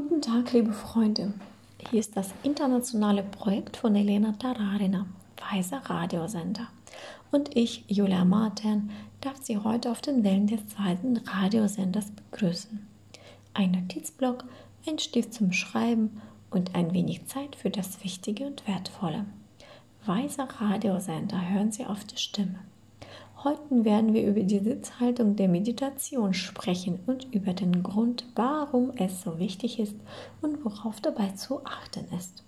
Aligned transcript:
Guten 0.00 0.22
Tag, 0.22 0.52
liebe 0.52 0.72
Freunde. 0.72 1.34
Hier 1.90 1.98
ist 1.98 2.16
das 2.16 2.32
internationale 2.44 3.24
Projekt 3.24 3.76
von 3.76 3.96
Elena 3.96 4.30
Tararina, 4.30 5.06
Weiser 5.50 5.78
Radiosender. 5.78 6.68
Und 7.32 7.56
ich, 7.56 7.84
Julia 7.88 8.24
Martin, 8.24 8.90
darf 9.20 9.38
Sie 9.42 9.58
heute 9.58 9.90
auf 9.90 10.00
den 10.00 10.22
Wellen 10.22 10.46
des 10.46 10.64
zweiten 10.68 11.16
Radiosenders 11.16 12.12
begrüßen. 12.12 12.86
Ein 13.54 13.72
Notizblock, 13.72 14.44
ein 14.86 15.00
Stift 15.00 15.34
zum 15.34 15.50
Schreiben 15.50 16.22
und 16.50 16.76
ein 16.76 16.94
wenig 16.94 17.26
Zeit 17.26 17.56
für 17.56 17.70
das 17.70 18.04
Wichtige 18.04 18.46
und 18.46 18.68
Wertvolle. 18.68 19.24
Weiser 20.06 20.46
Radiosender 20.60 21.50
hören 21.50 21.72
Sie 21.72 21.84
auf 21.84 22.04
die 22.04 22.18
Stimme. 22.18 22.60
Heute 23.44 23.84
werden 23.84 24.14
wir 24.14 24.26
über 24.26 24.40
die 24.40 24.58
Sitzhaltung 24.58 25.36
der 25.36 25.46
Meditation 25.46 26.34
sprechen 26.34 26.98
und 27.06 27.32
über 27.32 27.52
den 27.52 27.84
Grund, 27.84 28.24
warum 28.34 28.90
es 28.96 29.22
so 29.22 29.38
wichtig 29.38 29.78
ist 29.78 29.94
und 30.42 30.64
worauf 30.64 31.00
dabei 31.00 31.28
zu 31.28 31.64
achten 31.64 32.04
ist. 32.16 32.42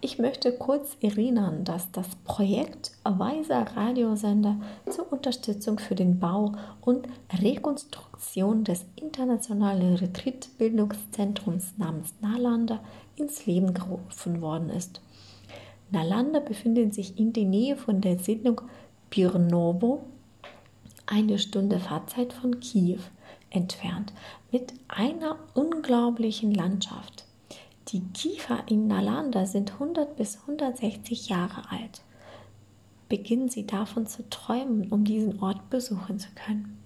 Ich 0.00 0.18
möchte 0.18 0.50
kurz 0.50 0.96
erinnern, 1.00 1.62
dass 1.62 1.92
das 1.92 2.08
Projekt 2.24 2.90
Weiser 3.04 3.64
Radiosender 3.76 4.56
zur 4.88 5.12
Unterstützung 5.12 5.78
für 5.78 5.94
den 5.94 6.18
Bau 6.18 6.54
und 6.80 7.06
Rekonstruktion 7.40 8.64
des 8.64 8.86
internationalen 8.96 9.94
Retreat-Bildungszentrums 9.94 11.74
namens 11.76 12.14
Nalanda 12.20 12.80
ins 13.14 13.46
Leben 13.46 13.74
gerufen 13.74 14.40
worden 14.40 14.70
ist. 14.70 15.00
Nalanda 15.92 16.40
befindet 16.40 16.94
sich 16.94 17.16
in 17.16 17.32
der 17.32 17.44
Nähe 17.44 17.76
von 17.76 18.00
der 18.00 18.18
Siedlung 18.18 18.62
Pirnovo, 19.10 20.04
eine 21.06 21.38
Stunde 21.40 21.80
Fahrzeit 21.80 22.32
von 22.32 22.60
Kiew 22.60 23.00
entfernt, 23.50 24.12
mit 24.52 24.72
einer 24.86 25.36
unglaublichen 25.54 26.54
Landschaft. 26.54 27.24
Die 27.88 28.02
Kiefer 28.14 28.62
in 28.68 28.86
Nalanda 28.86 29.46
sind 29.46 29.72
100 29.72 30.16
bis 30.16 30.38
160 30.42 31.28
Jahre 31.28 31.68
alt. 31.70 32.02
Beginnen 33.08 33.48
Sie 33.48 33.66
davon 33.66 34.06
zu 34.06 34.28
träumen, 34.30 34.88
um 34.92 35.04
diesen 35.04 35.42
Ort 35.42 35.68
besuchen 35.70 36.20
zu 36.20 36.28
können. 36.36 36.78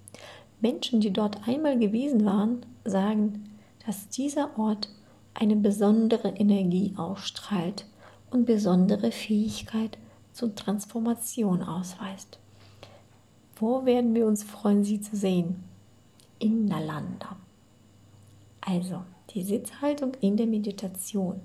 Menschen, 0.63 1.01
die 1.01 1.13
dort 1.13 1.47
einmal 1.47 1.79
gewesen 1.79 2.25
waren, 2.25 2.65
sagen, 2.87 3.51
dass 3.85 4.09
dieser 4.09 4.59
Ort 4.59 4.89
eine 5.35 5.57
besondere 5.57 6.29
Energie 6.29 6.95
ausstrahlt 6.97 7.85
und 8.31 8.47
besondere 8.47 9.13
Fähigkeit 9.13 9.99
zur 10.35 10.55
Transformation 10.55 11.63
ausweist. 11.63 12.39
Wo 13.57 13.87
werden 13.87 14.15
wir 14.15 14.27
uns 14.27 14.43
freuen, 14.43 14.85
Sie 14.85 15.01
zu 15.01 15.17
sehen? 15.17 15.65
In 16.41 16.67
Nalanda. 16.67 17.37
Also, 18.61 19.03
die 19.31 19.43
Sitzhaltung 19.43 20.13
in 20.21 20.37
der 20.37 20.47
Meditation. 20.47 21.41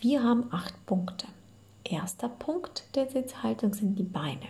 Wir 0.00 0.24
haben 0.24 0.48
acht 0.50 0.74
Punkte. 0.86 1.26
Erster 1.84 2.28
Punkt 2.28 2.84
der 2.94 3.08
Sitzhaltung 3.08 3.74
sind 3.74 3.98
die 3.98 4.02
Beine. 4.02 4.46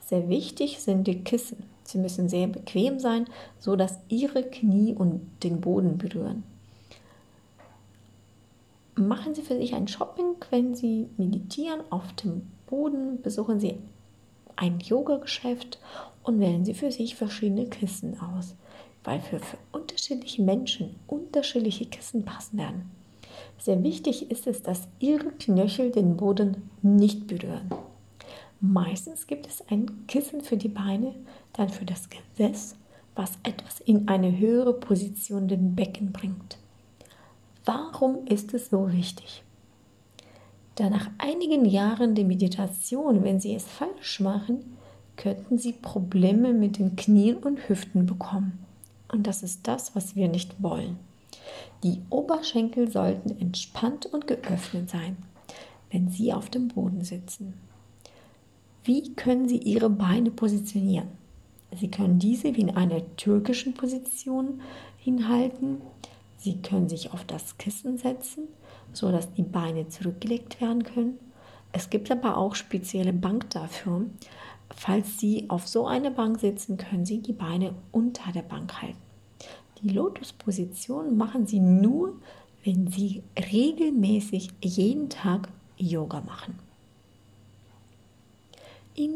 Sehr 0.00 0.28
wichtig 0.28 0.80
sind 0.80 1.06
die 1.06 1.24
Kissen. 1.24 1.64
Sie 1.84 1.98
müssen 1.98 2.28
sehr 2.28 2.46
bequem 2.46 3.00
sein, 3.00 3.26
so 3.58 3.74
dass 3.74 3.98
Ihre 4.08 4.42
Knie 4.42 4.94
und 4.94 5.22
den 5.42 5.60
Boden 5.60 5.98
berühren. 5.98 6.44
Machen 8.94 9.34
Sie 9.34 9.42
für 9.42 9.56
sich 9.56 9.74
ein 9.74 9.88
Shopping, 9.88 10.36
wenn 10.50 10.74
Sie 10.74 11.08
meditieren 11.16 11.80
auf 11.90 12.12
dem 12.12 12.50
Boden, 12.72 13.20
besuchen 13.20 13.60
Sie 13.60 13.74
ein 14.56 14.80
Yoga-Geschäft 14.80 15.78
und 16.22 16.40
wählen 16.40 16.64
Sie 16.64 16.72
für 16.72 16.90
sich 16.90 17.16
verschiedene 17.16 17.66
Kissen 17.66 18.18
aus, 18.18 18.54
weil 19.04 19.20
für, 19.20 19.40
für 19.40 19.58
unterschiedliche 19.72 20.40
Menschen 20.40 20.96
unterschiedliche 21.06 21.84
Kissen 21.84 22.24
passen 22.24 22.56
werden. 22.56 22.90
Sehr 23.58 23.82
wichtig 23.82 24.30
ist 24.30 24.46
es, 24.46 24.62
dass 24.62 24.88
Ihre 25.00 25.32
Knöchel 25.32 25.90
den 25.90 26.16
Boden 26.16 26.70
nicht 26.80 27.26
berühren. 27.26 27.70
Meistens 28.62 29.26
gibt 29.26 29.46
es 29.46 29.62
ein 29.68 30.06
Kissen 30.06 30.40
für 30.40 30.56
die 30.56 30.68
Beine, 30.68 31.14
dann 31.52 31.68
für 31.68 31.84
das 31.84 32.08
Gesäß, 32.08 32.76
was 33.14 33.32
etwas 33.42 33.80
in 33.80 34.08
eine 34.08 34.38
höhere 34.38 34.72
Position 34.72 35.46
den 35.46 35.74
Becken 35.74 36.10
bringt. 36.10 36.56
Warum 37.66 38.26
ist 38.28 38.54
es 38.54 38.70
so 38.70 38.90
wichtig? 38.90 39.42
Da 40.76 40.88
nach 40.88 41.10
einigen 41.18 41.64
Jahren 41.64 42.14
der 42.14 42.24
Meditation, 42.24 43.24
wenn 43.24 43.40
Sie 43.40 43.54
es 43.54 43.64
falsch 43.64 44.20
machen, 44.20 44.76
könnten 45.16 45.58
Sie 45.58 45.72
Probleme 45.72 46.52
mit 46.52 46.78
den 46.78 46.96
Knien 46.96 47.36
und 47.36 47.68
Hüften 47.68 48.06
bekommen. 48.06 48.64
Und 49.08 49.26
das 49.26 49.42
ist 49.42 49.68
das, 49.68 49.94
was 49.94 50.16
wir 50.16 50.28
nicht 50.28 50.62
wollen. 50.62 50.98
Die 51.82 52.00
Oberschenkel 52.08 52.90
sollten 52.90 53.38
entspannt 53.40 54.06
und 54.06 54.26
geöffnet 54.26 54.88
sein, 54.88 55.16
wenn 55.90 56.08
Sie 56.08 56.32
auf 56.32 56.48
dem 56.48 56.68
Boden 56.68 57.04
sitzen. 57.04 57.54
Wie 58.84 59.14
können 59.14 59.48
Sie 59.48 59.58
Ihre 59.58 59.90
Beine 59.90 60.30
positionieren? 60.30 61.08
Sie 61.78 61.88
können 61.88 62.18
diese 62.18 62.54
wie 62.56 62.60
in 62.60 62.76
einer 62.76 63.00
türkischen 63.16 63.74
Position 63.74 64.60
hinhalten. 64.98 65.80
Sie 66.42 66.60
können 66.60 66.88
sich 66.88 67.12
auf 67.12 67.24
das 67.24 67.56
Kissen 67.58 67.98
setzen 67.98 68.48
so 68.92 69.10
dass 69.10 69.32
die 69.32 69.42
Beine 69.42 69.88
zurückgelegt 69.88 70.60
werden 70.60 70.82
können. 70.84 71.18
Es 71.72 71.90
gibt 71.90 72.10
aber 72.10 72.36
auch 72.36 72.54
spezielle 72.54 73.12
Bank 73.12 73.50
dafür. 73.50 74.06
Falls 74.74 75.18
Sie 75.18 75.46
auf 75.48 75.66
so 75.66 75.86
einer 75.86 76.10
Bank 76.10 76.40
sitzen, 76.40 76.76
können 76.76 77.06
Sie 77.06 77.18
die 77.18 77.32
Beine 77.32 77.74
unter 77.90 78.32
der 78.32 78.42
Bank 78.42 78.80
halten. 78.82 78.96
Die 79.82 79.88
Lotusposition 79.88 81.16
machen 81.16 81.46
Sie 81.46 81.60
nur, 81.60 82.14
wenn 82.64 82.90
Sie 82.90 83.22
regelmäßig 83.52 84.50
jeden 84.62 85.08
Tag 85.08 85.48
Yoga 85.76 86.20
machen. 86.20 86.58
In 88.94 89.12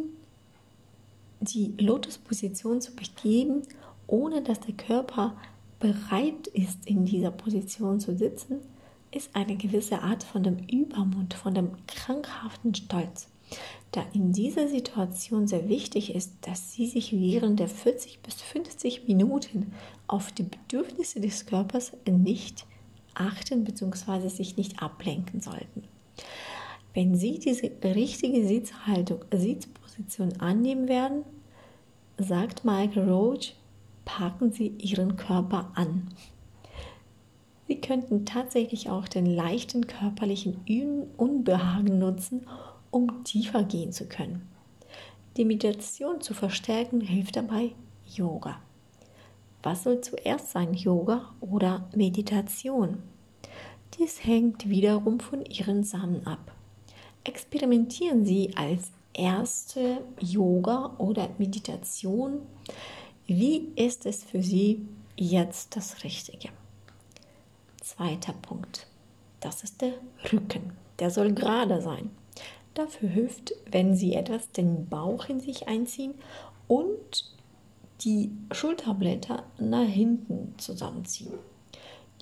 die 1.40 1.74
Lotusposition 1.78 2.80
zu 2.80 2.92
begeben, 2.94 3.62
ohne 4.06 4.42
dass 4.42 4.60
der 4.60 4.74
Körper 4.74 5.34
bereit 5.78 6.46
ist, 6.48 6.86
in 6.86 7.04
dieser 7.04 7.30
Position 7.30 8.00
zu 8.00 8.16
sitzen, 8.16 8.60
ist 9.10 9.30
eine 9.34 9.56
gewisse 9.56 10.02
Art 10.02 10.24
von 10.24 10.42
dem 10.42 10.58
Übermut, 10.58 11.34
von 11.34 11.54
dem 11.54 11.70
krankhaften 11.86 12.74
Stolz. 12.74 13.28
Da 13.92 14.04
in 14.12 14.32
dieser 14.32 14.68
Situation 14.68 15.46
sehr 15.46 15.68
wichtig 15.68 16.14
ist, 16.14 16.32
dass 16.42 16.72
Sie 16.72 16.86
sich 16.86 17.12
während 17.12 17.60
der 17.60 17.68
40 17.68 18.20
bis 18.20 18.42
50 18.42 19.06
Minuten 19.06 19.72
auf 20.06 20.32
die 20.32 20.42
Bedürfnisse 20.42 21.20
des 21.20 21.46
Körpers 21.46 21.92
nicht 22.06 22.66
achten 23.14 23.64
bzw. 23.64 24.28
sich 24.28 24.56
nicht 24.56 24.82
ablenken 24.82 25.40
sollten. 25.40 25.84
Wenn 26.92 27.14
Sie 27.14 27.38
diese 27.38 27.70
richtige 27.82 28.46
Sitzhaltung, 28.46 29.24
Sitzposition 29.32 30.40
annehmen 30.40 30.88
werden, 30.88 31.24
sagt 32.18 32.64
Michael 32.64 33.08
Roach, 33.08 33.54
packen 34.06 34.52
Sie 34.52 34.68
Ihren 34.78 35.16
Körper 35.16 35.70
an. 35.74 36.08
Sie 37.68 37.78
könnten 37.80 38.24
tatsächlich 38.24 38.88
auch 38.88 39.08
den 39.08 39.26
leichten 39.26 39.86
körperlichen 39.86 40.62
Unbehagen 41.18 41.98
nutzen, 41.98 42.46
um 42.90 43.24
tiefer 43.24 43.64
gehen 43.64 43.92
zu 43.92 44.08
können. 44.08 44.48
Die 45.36 45.44
Meditation 45.44 46.22
zu 46.22 46.32
verstärken 46.32 47.02
hilft 47.02 47.36
dabei 47.36 47.72
Yoga. 48.06 48.58
Was 49.62 49.82
soll 49.82 50.00
zuerst 50.00 50.50
sein, 50.50 50.72
Yoga 50.72 51.34
oder 51.40 51.90
Meditation? 51.94 53.02
Dies 53.98 54.24
hängt 54.24 54.68
wiederum 54.68 55.20
von 55.20 55.44
Ihren 55.44 55.82
Samen 55.82 56.26
ab. 56.26 56.52
Experimentieren 57.24 58.24
Sie 58.24 58.52
als 58.56 58.92
erste 59.12 60.02
Yoga 60.20 60.94
oder 60.98 61.28
Meditation. 61.38 62.42
Wie 63.28 63.72
ist 63.74 64.06
es 64.06 64.22
für 64.22 64.40
Sie 64.40 64.86
jetzt 65.16 65.74
das 65.74 66.04
Richtige? 66.04 66.50
Zweiter 67.82 68.32
Punkt. 68.32 68.86
Das 69.40 69.64
ist 69.64 69.82
der 69.82 69.94
Rücken. 70.32 70.74
Der 71.00 71.10
soll 71.10 71.32
gerade 71.32 71.82
sein. 71.82 72.10
Dafür 72.74 73.08
hilft, 73.08 73.52
wenn 73.68 73.96
Sie 73.96 74.14
etwas 74.14 74.52
den 74.52 74.86
Bauch 74.86 75.28
in 75.28 75.40
sich 75.40 75.66
einziehen 75.66 76.14
und 76.68 77.32
die 78.02 78.30
Schulterblätter 78.52 79.42
nach 79.58 79.88
hinten 79.88 80.54
zusammenziehen. 80.58 81.34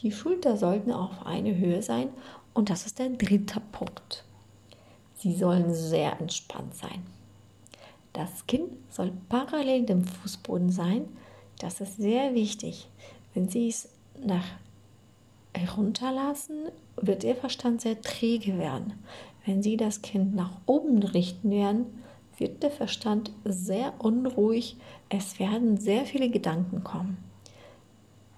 Die 0.00 0.10
Schulter 0.10 0.56
sollten 0.56 0.90
auf 0.90 1.26
eine 1.26 1.54
Höhe 1.54 1.82
sein 1.82 2.08
und 2.54 2.70
das 2.70 2.86
ist 2.86 2.98
der 2.98 3.10
dritte 3.10 3.60
Punkt. 3.72 4.24
Sie 5.18 5.34
sollen 5.34 5.74
sehr 5.74 6.18
entspannt 6.18 6.74
sein. 6.74 7.02
Das 8.14 8.46
Kinn 8.46 8.68
soll 8.90 9.12
parallel 9.28 9.86
dem 9.86 10.04
Fußboden 10.04 10.70
sein. 10.70 11.08
Das 11.58 11.80
ist 11.80 11.96
sehr 11.96 12.32
wichtig. 12.32 12.88
Wenn 13.34 13.48
Sie 13.48 13.68
es 13.68 13.88
nach 14.24 14.46
herunterlassen, 15.52 16.68
wird 16.96 17.24
Ihr 17.24 17.34
Verstand 17.34 17.80
sehr 17.80 18.00
träge 18.00 18.56
werden. 18.56 18.94
Wenn 19.44 19.62
Sie 19.62 19.76
das 19.76 20.00
Kind 20.00 20.34
nach 20.34 20.52
oben 20.66 21.02
richten 21.02 21.50
werden, 21.50 21.86
wird 22.38 22.62
der 22.62 22.70
Verstand 22.70 23.32
sehr 23.44 23.92
unruhig. 23.98 24.76
Es 25.08 25.40
werden 25.40 25.76
sehr 25.76 26.06
viele 26.06 26.30
Gedanken 26.30 26.84
kommen. 26.84 27.18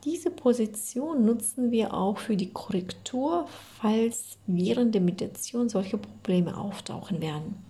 Diese 0.05 0.31
Position 0.31 1.27
nutzen 1.27 1.71
wir 1.71 1.93
auch 1.93 2.17
für 2.19 2.37
die 2.37 2.51
Korrektur, 2.51 3.47
falls 3.79 4.39
während 4.47 4.95
der 4.95 5.03
Meditation 5.03 5.69
solche 5.69 5.99
Probleme 5.99 6.57
auftauchen 6.57 7.21
werden. 7.21 7.66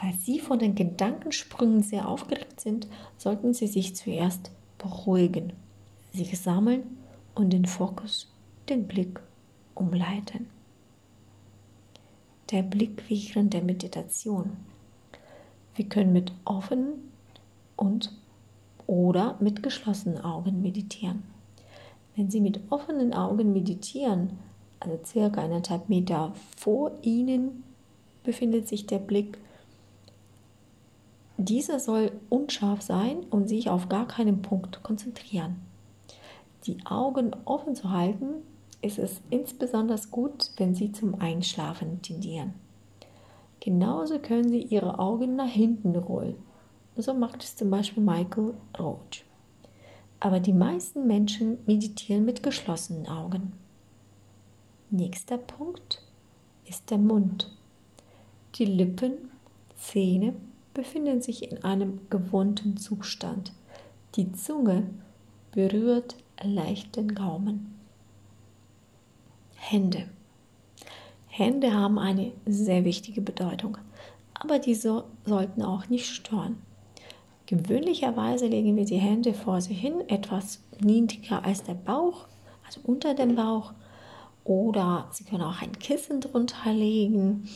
Falls 0.00 0.24
Sie 0.24 0.40
von 0.40 0.58
den 0.58 0.74
Gedankensprüngen 0.74 1.82
sehr 1.82 2.08
aufgeregt 2.08 2.58
sind, 2.58 2.88
sollten 3.18 3.52
Sie 3.52 3.66
sich 3.66 3.94
zuerst 3.94 4.50
beruhigen, 4.78 5.52
sich 6.10 6.38
sammeln 6.40 6.96
und 7.34 7.52
den 7.52 7.66
Fokus, 7.66 8.32
den 8.70 8.88
Blick 8.88 9.20
umleiten. 9.74 10.46
Der 12.50 12.62
Blick 12.62 13.02
während 13.08 13.52
der 13.52 13.62
Meditation. 13.62 14.56
Wir 15.74 15.84
können 15.84 16.14
mit 16.14 16.32
offenen 16.46 17.10
und 17.76 18.10
oder 18.86 19.36
mit 19.38 19.62
geschlossenen 19.62 20.24
Augen 20.24 20.62
meditieren. 20.62 21.22
Wenn 22.16 22.30
Sie 22.30 22.40
mit 22.40 22.58
offenen 22.70 23.12
Augen 23.12 23.52
meditieren, 23.52 24.38
also 24.80 24.98
circa 25.04 25.42
eineinhalb 25.42 25.90
Meter 25.90 26.32
vor 26.56 26.92
Ihnen 27.02 27.64
befindet 28.24 28.66
sich 28.66 28.86
der 28.86 28.98
Blick. 28.98 29.38
Dieser 31.42 31.80
soll 31.80 32.12
unscharf 32.28 32.82
sein 32.82 33.24
und 33.30 33.48
sich 33.48 33.70
auf 33.70 33.88
gar 33.88 34.06
keinen 34.06 34.42
Punkt 34.42 34.82
konzentrieren. 34.82 35.56
Die 36.66 36.84
Augen 36.84 37.34
offen 37.44 37.74
zu 37.74 37.90
halten, 37.90 38.42
ist 38.82 38.98
es 38.98 39.20
insbesondere 39.30 39.98
gut, 40.10 40.50
wenn 40.56 40.74
Sie 40.74 40.92
zum 40.92 41.20
Einschlafen 41.20 42.02
tendieren. 42.02 42.54
Genauso 43.60 44.18
können 44.18 44.50
Sie 44.50 44.62
Ihre 44.62 44.98
Augen 44.98 45.36
nach 45.36 45.48
hinten 45.48 45.96
rollen 45.96 46.36
so 46.96 47.14
macht 47.14 47.42
es 47.42 47.56
zum 47.56 47.70
Beispiel 47.70 48.02
Michael 48.02 48.54
Roach. 48.78 49.24
Aber 50.18 50.40
die 50.40 50.52
meisten 50.52 51.06
Menschen 51.06 51.58
meditieren 51.66 52.24
mit 52.24 52.42
geschlossenen 52.42 53.06
Augen. 53.06 53.52
Nächster 54.90 55.38
Punkt 55.38 56.02
ist 56.66 56.90
der 56.90 56.98
Mund. 56.98 57.50
Die 58.56 58.64
Lippen, 58.64 59.30
Zähne 59.76 60.34
befinden 60.74 61.20
sich 61.20 61.50
in 61.50 61.64
einem 61.64 62.00
gewohnten 62.10 62.76
Zustand. 62.76 63.52
Die 64.16 64.32
Zunge 64.32 64.88
berührt 65.52 66.16
leicht 66.42 66.96
den 66.96 67.14
Gaumen. 67.14 67.74
Hände. 69.56 70.08
Hände 71.28 71.74
haben 71.74 71.98
eine 71.98 72.32
sehr 72.46 72.84
wichtige 72.84 73.20
Bedeutung, 73.20 73.78
aber 74.34 74.58
diese 74.58 75.04
sollten 75.24 75.62
auch 75.62 75.88
nicht 75.88 76.06
stören. 76.06 76.58
Gewöhnlicherweise 77.46 78.46
legen 78.46 78.76
wir 78.76 78.84
die 78.84 78.98
Hände 78.98 79.34
vor 79.34 79.60
sich 79.60 79.78
hin, 79.78 80.08
etwas 80.08 80.60
niedriger 80.80 81.44
als 81.44 81.62
der 81.64 81.74
Bauch, 81.74 82.26
also 82.66 82.80
unter 82.84 83.14
dem 83.14 83.34
Bauch. 83.34 83.72
Oder 84.44 85.08
Sie 85.12 85.24
können 85.24 85.42
auch 85.42 85.60
ein 85.60 85.72
Kissen 85.78 86.20
drunter 86.20 86.72
legen 86.72 87.48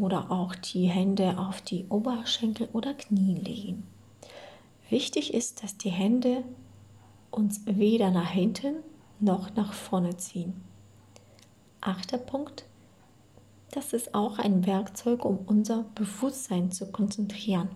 oder 0.00 0.30
auch 0.30 0.54
die 0.54 0.86
Hände 0.86 1.38
auf 1.38 1.60
die 1.60 1.86
Oberschenkel 1.88 2.68
oder 2.72 2.94
Knie 2.94 3.34
legen. 3.34 3.86
Wichtig 4.88 5.34
ist, 5.34 5.62
dass 5.62 5.76
die 5.76 5.90
Hände 5.90 6.42
uns 7.30 7.62
weder 7.66 8.10
nach 8.10 8.30
hinten 8.30 8.76
noch 9.20 9.54
nach 9.54 9.72
vorne 9.72 10.16
ziehen. 10.16 10.54
Achter 11.80 12.18
Punkt. 12.18 12.64
Das 13.70 13.92
ist 13.92 14.14
auch 14.14 14.38
ein 14.38 14.66
Werkzeug, 14.66 15.24
um 15.24 15.38
unser 15.46 15.84
Bewusstsein 15.94 16.72
zu 16.72 16.90
konzentrieren. 16.90 17.68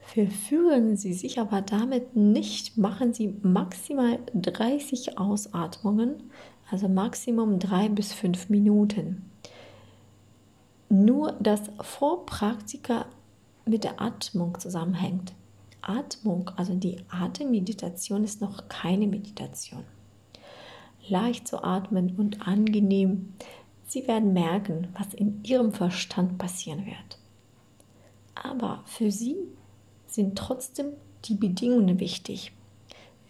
Verführen 0.00 0.96
Sie 0.96 1.14
sich 1.14 1.38
aber 1.38 1.62
damit 1.62 2.16
nicht, 2.16 2.76
machen 2.76 3.12
Sie 3.12 3.34
maximal 3.42 4.18
30 4.34 5.18
Ausatmungen, 5.18 6.30
also 6.70 6.88
Maximum 6.88 7.58
3 7.58 7.90
bis 7.90 8.12
5 8.12 8.48
Minuten. 8.48 9.30
Nur 10.88 11.32
das 11.40 11.60
Vorpraktika 11.80 13.06
mit 13.66 13.84
der 13.84 14.00
Atmung 14.00 14.58
zusammenhängt. 14.58 15.34
Atmung, 15.82 16.50
also 16.56 16.74
die 16.74 16.98
Atemmeditation, 17.08 18.24
ist 18.24 18.40
noch 18.40 18.68
keine 18.68 19.06
Meditation. 19.06 19.84
Leicht 21.08 21.46
zu 21.46 21.62
atmen 21.62 22.16
und 22.16 22.46
angenehm. 22.46 23.34
Sie 23.86 24.06
werden 24.06 24.32
merken, 24.32 24.88
was 24.98 25.14
in 25.14 25.42
Ihrem 25.44 25.72
Verstand 25.72 26.38
passieren 26.38 26.84
wird. 26.86 27.18
Aber 28.34 28.82
für 28.84 29.10
Sie 29.10 29.36
sind 30.06 30.36
trotzdem 30.36 30.88
die 31.24 31.34
Bedingungen 31.34 32.00
wichtig. 32.00 32.52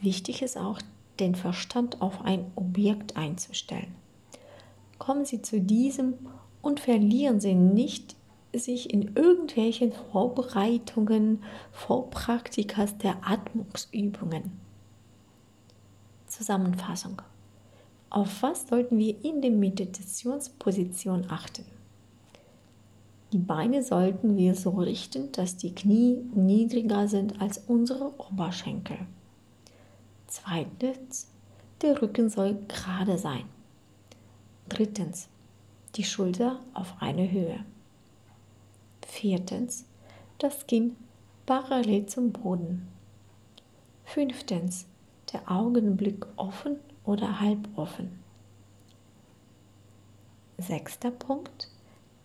Wichtig 0.00 0.42
ist 0.42 0.56
auch, 0.56 0.80
den 1.18 1.34
Verstand 1.34 2.00
auf 2.00 2.24
ein 2.24 2.50
Objekt 2.54 3.16
einzustellen. 3.16 3.94
Kommen 4.98 5.24
Sie 5.24 5.42
zu 5.42 5.60
diesem 5.60 6.14
und 6.68 6.80
verlieren 6.80 7.40
Sie 7.40 7.54
nicht 7.54 8.14
sich 8.54 8.92
in 8.92 9.16
irgendwelchen 9.16 9.90
Vorbereitungen, 10.12 11.42
Vorpraktikas 11.72 12.98
der 12.98 13.16
Atmungsübungen. 13.26 14.52
Zusammenfassung. 16.26 17.22
Auf 18.10 18.42
was 18.42 18.68
sollten 18.68 18.98
wir 18.98 19.16
in 19.24 19.40
der 19.40 19.50
Meditationsposition 19.50 21.30
achten? 21.30 21.64
Die 23.32 23.38
Beine 23.38 23.82
sollten 23.82 24.36
wir 24.36 24.54
so 24.54 24.70
richten, 24.70 25.32
dass 25.32 25.56
die 25.56 25.74
Knie 25.74 26.18
niedriger 26.34 27.08
sind 27.08 27.40
als 27.40 27.56
unsere 27.66 28.12
Oberschenkel. 28.18 28.98
Zweitens, 30.26 31.28
der 31.80 32.02
Rücken 32.02 32.28
soll 32.28 32.58
gerade 32.68 33.16
sein. 33.16 33.44
Drittens, 34.68 35.28
die 35.96 36.04
Schulter 36.04 36.60
auf 36.74 36.94
eine 37.00 37.30
Höhe. 37.30 37.64
Viertens, 39.06 39.84
das 40.38 40.66
Kinn 40.66 40.96
parallel 41.46 42.06
zum 42.06 42.32
Boden. 42.32 42.88
Fünftens, 44.04 44.86
der 45.32 45.50
Augenblick 45.50 46.26
offen 46.36 46.76
oder 47.04 47.40
halb 47.40 47.68
offen. 47.76 48.18
Sechster 50.58 51.10
Punkt, 51.10 51.68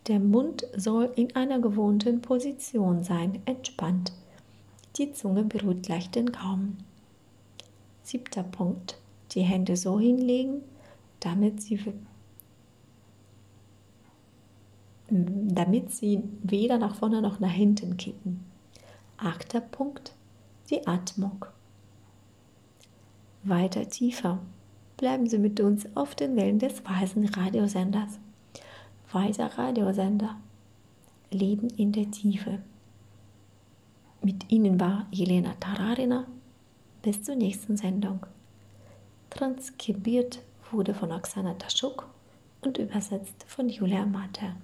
der 0.08 0.20
Mund 0.20 0.66
soll 0.76 1.10
in 1.16 1.34
einer 1.34 1.60
gewohnten 1.60 2.20
Position 2.20 3.02
sein, 3.02 3.40
entspannt. 3.46 4.12
Die 4.96 5.12
Zunge 5.12 5.44
berührt 5.44 5.88
leicht 5.88 6.14
den 6.14 6.30
Gaumen. 6.30 6.78
Siebter 8.02 8.42
Punkt. 8.42 8.98
Die 9.32 9.40
Hände 9.40 9.76
so 9.76 9.98
hinlegen, 9.98 10.62
damit 11.20 11.62
sie, 11.62 11.80
damit 15.14 15.92
sie 15.92 16.22
weder 16.42 16.78
nach 16.78 16.96
vorne 16.96 17.22
noch 17.22 17.38
nach 17.40 17.50
hinten 17.50 17.96
kippen. 17.96 18.40
Achter 19.16 19.60
Punkt. 19.60 20.12
Die 20.70 20.86
Atmung. 20.86 21.44
Weiter 23.44 23.88
tiefer. 23.88 24.38
Bleiben 24.96 25.28
Sie 25.28 25.38
mit 25.38 25.60
uns 25.60 25.86
auf 25.94 26.14
den 26.14 26.34
Wellen 26.36 26.58
des 26.58 26.84
weisen 26.84 27.26
Radiosenders. 27.26 28.18
Weiser 29.12 29.46
Radiosender. 29.58 30.36
Leben 31.30 31.68
in 31.76 31.92
der 31.92 32.10
Tiefe. 32.10 32.58
Mit 34.22 34.50
Ihnen 34.50 34.80
war 34.80 35.06
Jelena 35.10 35.54
Tararina. 35.60 36.26
Bis 37.02 37.22
zur 37.22 37.36
nächsten 37.36 37.76
Sendung. 37.76 38.24
Transkribiert 39.30 40.40
wurde 40.70 40.94
von 40.94 41.12
Oksana 41.12 41.54
Taschuk 41.54 42.08
und 42.62 42.78
übersetzt 42.78 43.44
von 43.46 43.68
Julia 43.68 44.06
Mater. 44.06 44.56